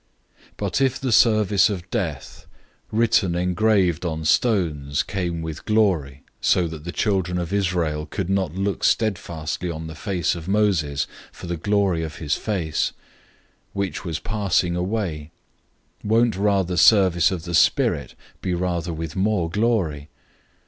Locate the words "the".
0.99-1.11, 6.85-6.91, 9.85-9.93, 11.45-11.55, 17.43-17.53